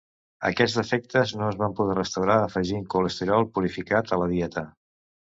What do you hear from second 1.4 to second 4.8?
no es van poder restaurar afegint colesterol purificat a la dieta.